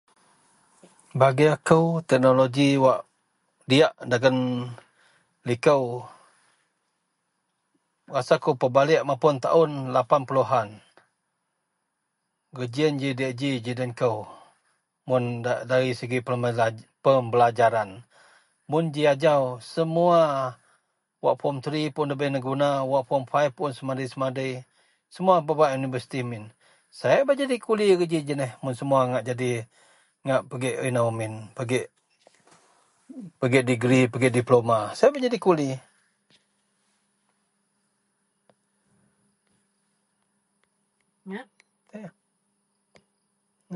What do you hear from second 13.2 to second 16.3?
ji den kou, mun dari segi